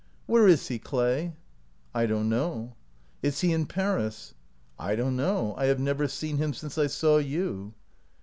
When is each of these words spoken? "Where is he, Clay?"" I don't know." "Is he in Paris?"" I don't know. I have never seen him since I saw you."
"Where 0.25 0.47
is 0.47 0.67
he, 0.67 0.79
Clay?"" 0.79 1.33
I 1.93 2.07
don't 2.07 2.27
know." 2.27 2.73
"Is 3.21 3.41
he 3.41 3.53
in 3.53 3.67
Paris?"" 3.67 4.33
I 4.89 4.95
don't 4.95 5.15
know. 5.15 5.53
I 5.59 5.65
have 5.67 5.79
never 5.79 6.07
seen 6.07 6.37
him 6.37 6.53
since 6.55 6.75
I 6.79 6.87
saw 6.87 7.17
you." 7.17 7.75